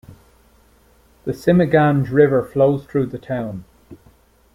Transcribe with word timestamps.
The 1.25 1.31
Simiganj 1.31 2.09
River 2.11 2.41
flows 2.43 2.85
through 2.87 3.05
the 3.05 3.19
town. 3.19 3.65